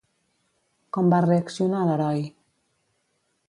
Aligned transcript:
Com 0.97 1.11
va 1.15 1.19
reaccionar 1.27 1.85
l'heroi? 1.91 2.27